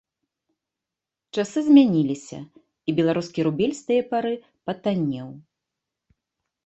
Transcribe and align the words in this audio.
Часы 1.37 1.59
змяніліся, 1.67 2.39
і 2.87 2.97
беларускі 3.01 3.39
рубель 3.49 3.77
з 3.81 3.87
тае 3.91 4.01
пары 4.15 4.33
патаннеў. 4.71 5.27